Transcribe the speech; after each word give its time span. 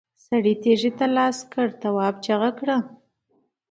سړي 0.25 0.53
تېږې 0.63 0.91
ته 0.97 1.05
لاس 1.15 1.37
کړ، 1.51 1.67
تواب 1.81 2.15
چيغه 2.25 2.51
کړه! 2.59 2.77